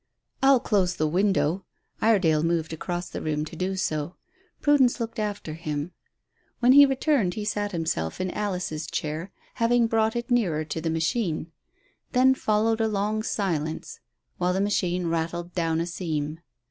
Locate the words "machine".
10.89-11.51, 14.59-15.05